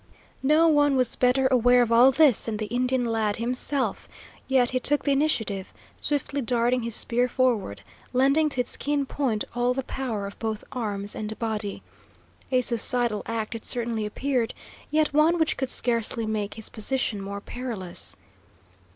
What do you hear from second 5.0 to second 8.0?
the initiative, swiftly darting his spear forward,